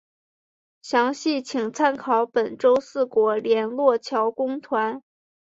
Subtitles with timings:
[0.81, 5.03] 详细请参考本州四国联络桥公团。